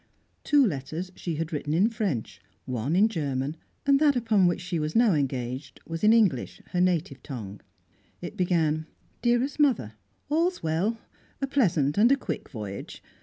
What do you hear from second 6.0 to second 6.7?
in English,